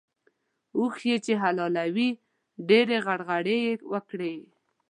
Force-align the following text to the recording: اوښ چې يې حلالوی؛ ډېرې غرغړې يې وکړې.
اوښ 0.77 0.95
چې 1.03 1.13
يې 1.25 1.35
حلالوی؛ 1.43 2.09
ډېرې 2.69 2.97
غرغړې 3.05 3.57
يې 3.65 3.73
وکړې. 3.91 4.35